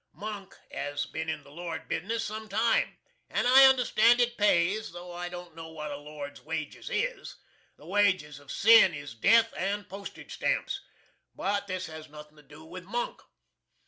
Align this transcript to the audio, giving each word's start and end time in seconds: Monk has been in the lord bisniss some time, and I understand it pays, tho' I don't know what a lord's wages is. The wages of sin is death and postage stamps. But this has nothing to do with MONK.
Monk 0.15 0.55
has 0.71 1.05
been 1.05 1.29
in 1.29 1.43
the 1.43 1.51
lord 1.51 1.87
bisniss 1.87 2.23
some 2.25 2.49
time, 2.49 2.97
and 3.29 3.45
I 3.47 3.65
understand 3.67 4.19
it 4.19 4.35
pays, 4.35 4.91
tho' 4.91 5.11
I 5.11 5.29
don't 5.29 5.53
know 5.55 5.69
what 5.69 5.91
a 5.91 5.97
lord's 5.97 6.41
wages 6.41 6.89
is. 6.89 7.35
The 7.77 7.85
wages 7.85 8.39
of 8.39 8.51
sin 8.51 8.95
is 8.95 9.13
death 9.13 9.53
and 9.55 9.87
postage 9.87 10.33
stamps. 10.33 10.81
But 11.35 11.67
this 11.67 11.85
has 11.85 12.09
nothing 12.09 12.37
to 12.37 12.41
do 12.41 12.65
with 12.65 12.85
MONK. 12.85 13.21